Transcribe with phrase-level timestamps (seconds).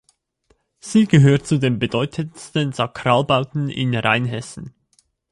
[0.79, 4.73] Sie gehört zu den bedeutendsten Sakralbauten in Rheinhessen.